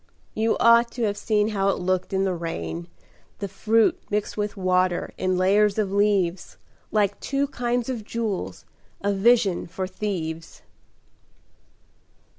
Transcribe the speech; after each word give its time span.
You 0.33 0.57
ought 0.57 0.89
to 0.93 1.03
have 1.03 1.15
seen 1.15 1.49
how 1.49 1.69
it 1.69 1.77
looked 1.77 2.11
in 2.11 2.23
the 2.23 2.33
rain, 2.33 2.87
The 3.37 3.47
fruit 3.47 4.01
mixed 4.09 4.35
with 4.35 4.57
water 4.57 5.13
in 5.15 5.37
layers 5.37 5.77
of 5.77 5.91
leaves, 5.91 6.57
Like 6.91 7.19
two 7.19 7.45
kinds 7.45 7.87
of 7.87 8.03
jewels, 8.03 8.65
a 9.01 9.13
vision 9.13 9.67
for 9.67 9.85
thieves." 9.85 10.63